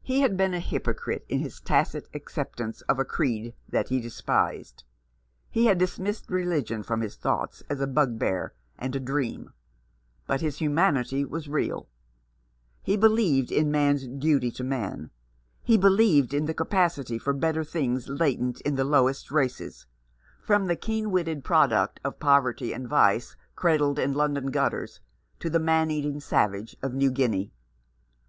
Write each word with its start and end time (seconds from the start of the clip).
He 0.00 0.20
had 0.20 0.36
been 0.36 0.54
a 0.54 0.60
hypocrite 0.60 1.26
in 1.28 1.40
his 1.40 1.58
tacit 1.58 2.08
acceptance 2.14 2.82
of 2.82 3.00
a 3.00 3.04
creed 3.04 3.52
that 3.68 3.88
he 3.88 4.00
despised. 4.00 4.84
He 5.50 5.66
had 5.66 5.76
dismissed 5.76 6.30
religion 6.30 6.84
from 6.84 7.00
his 7.00 7.16
thoughts 7.16 7.60
as 7.68 7.80
a 7.80 7.88
bugbear 7.88 8.54
and 8.78 8.94
a 8.94 9.00
dream. 9.00 9.52
But 10.28 10.40
his 10.40 10.58
humanity 10.58 11.24
was 11.24 11.48
real. 11.48 11.88
He 12.84 12.96
believed 12.96 13.48
347 13.48 13.92
Rough 13.92 13.96
Justice. 13.98 14.12
in 14.22 14.22
man's 14.22 14.22
duty 14.22 14.50
to 14.52 14.62
man. 14.62 15.10
He 15.64 15.76
believed 15.76 16.32
in 16.32 16.44
the 16.44 16.54
capacity 16.54 17.18
for 17.18 17.32
better 17.32 17.64
things 17.64 18.08
latent 18.08 18.60
in 18.60 18.76
the 18.76 18.84
lowest 18.84 19.32
races, 19.32 19.88
from 20.44 20.66
the 20.68 20.76
keen 20.76 21.10
witted 21.10 21.42
product 21.42 21.98
of 22.04 22.20
poverty 22.20 22.72
and 22.72 22.86
vice 22.86 23.34
cradled 23.56 23.98
in 23.98 24.12
London 24.12 24.52
gutters 24.52 25.00
to 25.40 25.50
the 25.50 25.58
man 25.58 25.90
eating 25.90 26.20
savage 26.20 26.76
of 26.84 26.94
New 26.94 27.10
Guinea. 27.10 27.50